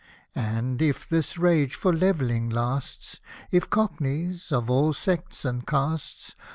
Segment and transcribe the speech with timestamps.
[0.33, 3.19] And, if this rage for travelling lasts,
[3.51, 6.35] If Cockneys, of all sects and castes.